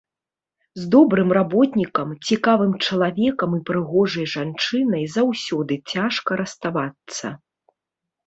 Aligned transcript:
З 0.77 0.83
добрым 0.93 1.29
работнікам, 1.37 2.13
цікавым 2.29 2.71
чалавекам 2.85 3.51
і 3.57 3.61
прыгожай 3.69 4.25
жанчынай 4.35 5.03
заўсёды 5.17 5.73
цяжка 5.91 6.31
расставацца. 6.45 7.27